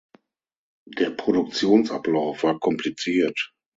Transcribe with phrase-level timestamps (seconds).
[0.87, 3.53] Der Produktionsablauf war kompliziert.